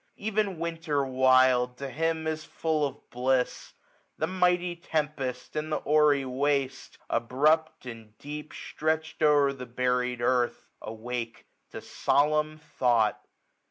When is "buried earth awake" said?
9.67-11.45